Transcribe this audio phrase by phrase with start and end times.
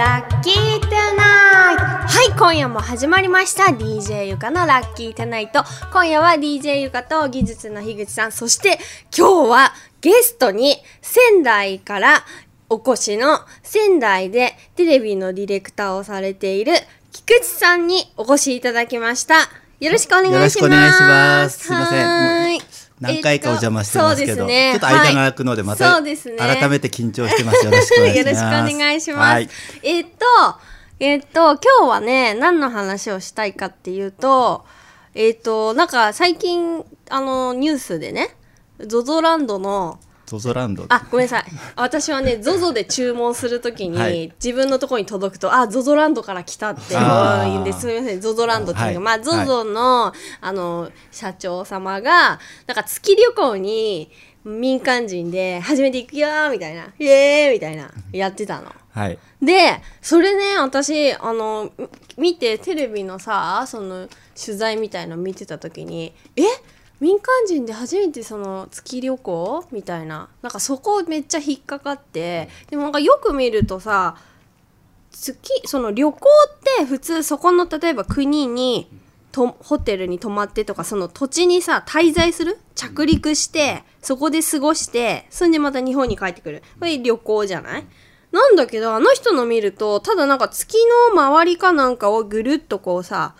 [0.00, 1.82] ラッキートゥナイト。
[1.82, 3.64] はい今夜も始まりました。
[3.64, 5.62] DJ ゆかのラッキートゥナイト。
[5.92, 8.78] 今夜は DJ ゆかと技術の樋口さんそして
[9.14, 12.24] 今日はゲストに仙台から
[12.70, 16.72] お越しの仙台でテレビのディレクターをされている
[17.12, 19.50] 菊池さんにお越しいただきました。
[19.80, 20.38] よろしくお願いします。
[20.38, 21.58] よろしくお願いします。
[21.58, 27.64] すいません何回かお邪魔してますけど、えっとすねちょっと間が空くのでまた、そうですね改めて緊張してます。
[27.64, 28.28] よろしくお願いします。
[28.28, 29.20] よろしくお願いします。
[29.20, 29.48] はい、
[29.82, 30.10] えっと、
[31.00, 34.66] えっと、今日はね、何の話をしたいかっていうと、
[35.14, 38.36] えっと、なんか最近、あの、ニュースでね、
[38.80, 39.98] ゾゾランドの、
[40.30, 40.84] ゾゾランド。
[40.90, 41.44] あ、ごめんなさい。
[41.74, 47.80] 私はね、ゾゾで注文するときに、はい自分のところに届くと、あ、ゾゾランドから来たって言うんです。
[47.80, 54.08] すみません、ゾゾランドっていうのが、はいまあ、ゾゾの、あの、社長様が、なんか月旅行に
[54.44, 58.72] 民間人で初めて行くよーみたいな、イエーイみたいな、やってたの。
[58.92, 59.18] はい。
[59.42, 61.72] でそれね私あの
[62.16, 66.42] み見てテレビのさその取材みたいの見てた時にえ？
[67.00, 74.16] 民間人で初めてその月旅行みたいななんかそこめっちゃ引っかかってでもなんかよく見るとさ
[75.10, 78.88] 月その旅行って普通そこの例えば国に
[79.32, 82.58] とホテルに泊まってとかその土地にさ滞在する？
[82.74, 86.62] 着陸してそこで過ごしてそれでまた日本に帰ってくる。
[86.78, 87.86] これ旅行じゃない？
[88.32, 90.76] なんだけどあの人の見るとただなんか月
[91.14, 93.34] の周りかなんかをぐるっとこうさ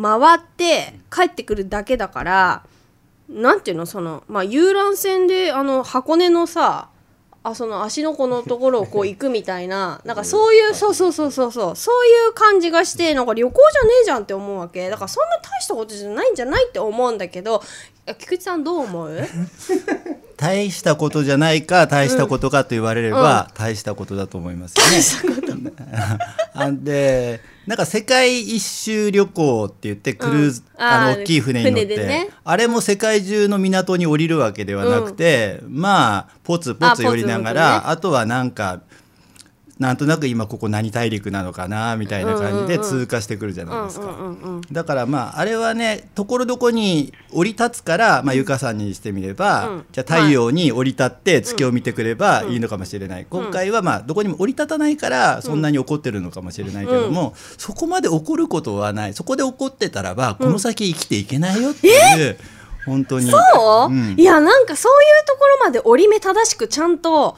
[0.00, 2.64] 回って帰ってくるだけだから
[3.28, 6.88] なんていうのそのまあ遊覧船であの箱根のさ
[7.42, 14.88] あその足の子のところをこう行くみたいななんかそういうそうそうそうそうそうそういう感じがしてなんか旅行じゃねえじゃんって思うわけ。
[14.90, 17.62] だからそんな大したことじゃないんじゃないって思うんだけど
[18.18, 19.16] 菊池さんどう思う？
[20.36, 24.74] 大したことじゃないか、大したことかと言われれば、大したことだと思います
[25.18, 25.72] よね。
[26.54, 30.84] あ で、なんか世界一周旅行って言ってクルーズ、うん。
[30.84, 32.28] あの大きい船に乗って、ね。
[32.44, 38.80] あれも世界中の港に降りるわけではなくて、まあポツポツ寄りながらあ,、あとはなんか
[39.78, 44.06] なんとなく今ここ何大陸なのかなみたいな感じで通過してくるじゃないですか。
[44.06, 49.86] うんうんうんだからまああれはねところどこに降り立つから、まあ、ゆかさんにしてみれば、うん。
[49.92, 59.14] じゃあ太陽に降り立って月を見てくればいいのかもしれない、今回はまあどこにも降り立たないからそんなに怒ってるのかもしれないけども、そこまで怒ることはない。
[59.14, 62.38] そこで怒ってたらばこの先生きていけないよっていう、
[62.86, 63.30] 本当に。
[63.30, 64.14] そう、ん。
[64.18, 67.36] いやなんかそういうところまで折り目正しくちゃんと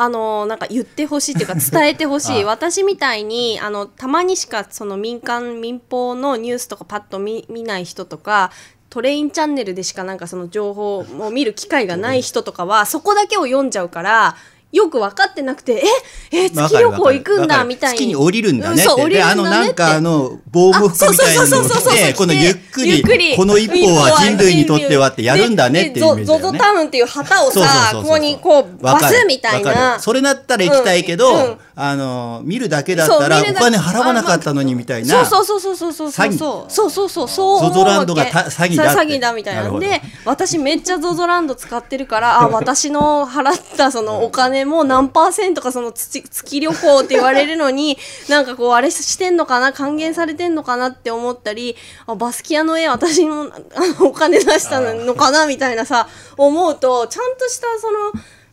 [0.00, 2.44] あのなんか言ってほしいっていうか 伝えてほしい。
[2.44, 2.46] あ。
[2.46, 8.52] 私みたいにあのたまにしかその民間民放のニュースとかパッと見見ない人とか
[8.90, 14.36] トレインチャンネルでしかなんかその情報を見る機会がない人とかはそこだけを読んじゃうから
[14.70, 15.82] よく分かってなくて
[16.30, 17.98] ええ月旅行行くんだみたいに。
[17.98, 19.34] 月に降りるんだねって、んだねって。
[19.34, 23.02] のなんかあの防護服みたいなのを着てこのゆっくり
[23.36, 26.26] この一歩は人類にとってはってやるんだねっていうイメージね。
[26.26, 29.94] ゾゾタウンっていう旗をさここにこうバスみたいな。
[29.96, 30.02] る。
[30.02, 31.44] それだったら行きたいけど、うん。
[31.44, 31.58] うん。
[31.80, 36.32] あの見るだけだったらお金払わなかったのにみたいなそうそうそうそうそうそう。
[36.32, 37.58] そうそうそうそうそう。
[37.58, 47.98] 思うゾゾランドが詐欺だ詐欺だみたいなで私めっちゃゾゾランド使ってるからあ私の払ったそのお金も何パーセントかその月旅行って言われるのに
[48.28, 51.76] なんかこうあれしてんのかな還元されてんのかなって思ったり
[52.06, 57.90] あバスキアの絵私もあのお金出したのかなみたいなさ思うとちゃんとしたそ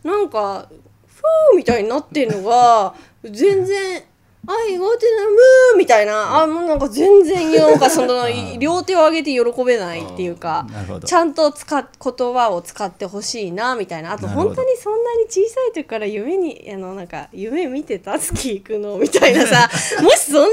[0.07, 0.67] のなんか
[1.07, 2.93] フーみたいになってるのが
[3.23, 4.03] 全然
[4.47, 6.41] 「あいごてなむー」みたいな。
[6.41, 8.25] あもうなんか全然なんかその
[8.59, 10.65] 両手を上げて喜べないっていうか
[11.05, 14.13] ちゃんと使っ言葉を使ってほしいなみたいな。
[14.13, 18.97] あと本当にそんなに小さい時から夢にあのなんか夢見てた月行くの？
[18.97, 19.69] みたいなさ。
[20.01, 20.47] もしそんな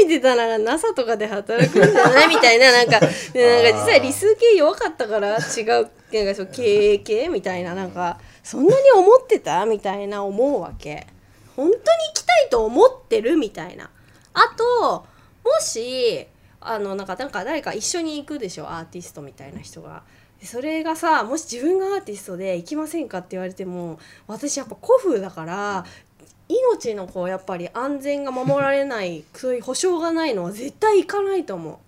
[0.00, 2.72] 夢見てたなら NASA とかで働くんじゃないみたいな。
[2.72, 3.00] なんか
[3.32, 7.28] でなんか実際理数系弱かったから違うなんかそう経営系？
[7.28, 7.74] みたいな。
[7.74, 9.64] なんかそんなに思ってた？
[9.66, 11.06] みたいな思うわけ。
[11.56, 11.82] 本当に行
[12.14, 13.90] きたいと思ってるみたいな
[14.34, 15.06] あと
[15.44, 16.26] もし
[16.60, 18.68] あのなんかなんか誰か一緒に行くでしょ？
[18.68, 20.02] アーティストみたいな人が。
[20.42, 25.86] それがさもし自分がアーティストで行きませんかって言われても私やっぱ古風だから
[26.46, 31.80] 命のこうやっぱり安全が守られないそういう保証がないのは絶対行かないと思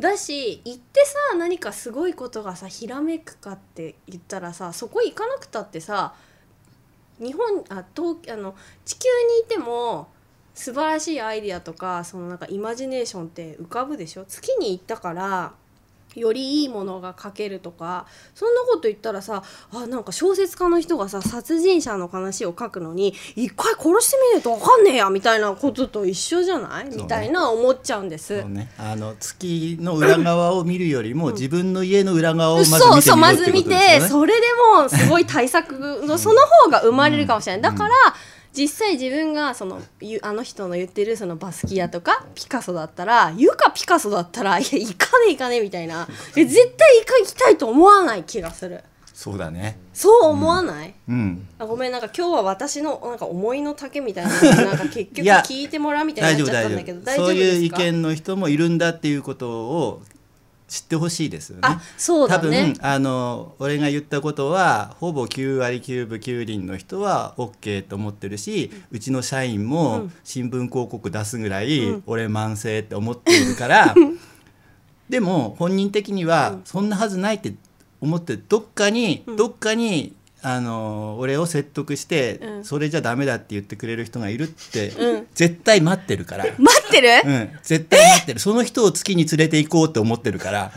[0.00, 0.02] う。
[0.02, 6.14] だし行ってさ何かすごいことがさひらめくかって言ったらさそこ行かなくたってさ
[7.22, 8.54] 日本あ東あの
[8.84, 10.08] 地球にいても
[10.54, 14.24] 素晴らしいアイディアとかそのなんかイマジネーションって浮かぶでしょ？
[14.26, 15.54] 月に行ったから
[16.14, 19.42] よりいいものが書けるとかそんなこと言ったらさ
[19.72, 28.44] あなんか小説家の人がさ殺人者の話を書くのに一回殺してみないと分かんねえやみたいなことと一緒じゃない、みたいな思っちゃうんです。
[28.44, 33.64] ね、あの月の裏側を見るよりも、自分の家の裏側をまず見てみそうそうまず見。
[33.64, 35.72] てそれでもすごい対策
[36.04, 37.94] のその方が生まれるかもしれない、だから
[38.56, 46.06] 実際自分がそのゆあの人の言ってるそのバスキアとかピカソだったら言うかピカソだったらいや行かねえ行かねえみたいな
[46.36, 48.84] え絶対行か行きたいと思わない気がする
[49.14, 49.78] そうだね。
[49.92, 51.46] そう思わない、うん。
[51.58, 56.74] あごめんなんか今日は私のなんか思いの丈みたいななんか結局聞いてもらうみたいな大丈夫。
[56.74, 60.02] だけど大丈夫そういう意見の人もいるんだっていうことを
[60.72, 61.60] 知ってほしいですよね。
[61.64, 62.42] あそうだね。
[62.42, 73.94] 多分あの俺が言ったことはほぼ9割9分9厘の人は OK と思ってるし、うちの社員も新聞広告出すぐらい、俺慢性って思っているから、
[75.10, 77.54] でも本人的にはそんなはずないって
[78.00, 82.64] 思ってどっかに、どっかにあの俺を説得して、うん。
[82.64, 85.26] それじゃダメだって言ってくれる人がいるって、うん。
[85.34, 86.44] 絶対待ってるから。
[86.58, 88.40] 待ってる、うん、絶対待ってる。
[88.40, 90.72] その人を月に連れて行こうって思ってるから。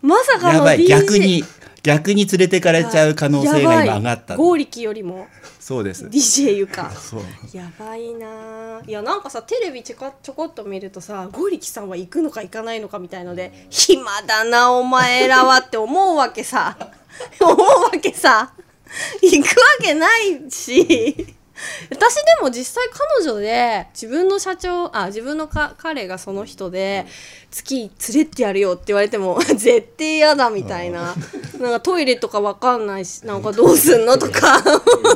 [0.00, 0.86] まさかのやばい。
[0.86, 1.44] 逆に
[1.82, 4.36] 逆に連れてかれちゃう可能性が今上がった。
[4.36, 5.26] 剛力よりも。
[5.58, 6.06] そうです。
[6.06, 6.92] DJ ゆか。
[7.52, 16.76] やばいなあいやなんかさテレビちょこちょこっと見るとさ剛力さんは行くのか行かないのかみたいので暇だなお前らはって思うわけさ。
[17.40, 18.52] 思うわけさ
[19.22, 21.36] 行くわけないし。
[21.90, 27.06] 私でも実際彼女で自分の社長あ自分のか彼がその人で
[27.50, 31.14] 月連れてやるよって言われても 絶対嫌だみたいな
[31.62, 34.60] なんかトイレとかわかんないしなんかどうすんのとか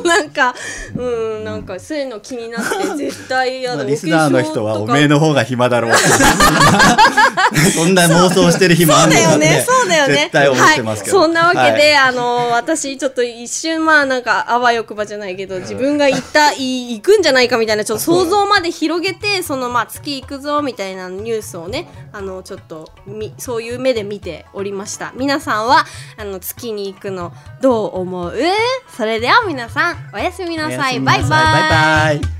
[0.03, 0.55] なんか
[0.95, 1.03] う
[1.41, 5.91] んなんかそういうの気になって絶対嫌だ、まあリスナーの人はおめえの方が暇だろう。
[7.75, 10.13] そんな妄想してる暇あそうんだよね、そうだよね。
[10.13, 12.09] 絶対思ってますけど、はい、そんなわけで、はい。
[12.09, 25.13] あの、私ちょっと一瞬、まあなんか、あわよくばじゃないけど、自分が行った、い行くんじゃないかみたいな、ちょっと想像まで広げて、その、まあ月行くぞみたいなニュースをね、あの、ちょっと、み、そういう目で見ておりました。
[25.15, 25.85] 皆さんは、
[26.17, 28.33] あの、月に行くの、どう思う？
[28.95, 30.99] それでは皆さん、おやすみなさい。
[30.99, 31.29] バイバイ。
[31.29, 32.36] バイバイ